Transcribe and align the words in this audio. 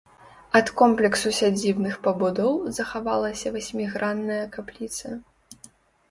Ад 0.59 0.69
комплексу 0.79 1.33
сядзібных 1.39 1.97
пабудоў 2.07 2.53
захавалася 2.77 3.47
васьмігранная 3.57 4.39
капліца. 4.57 5.07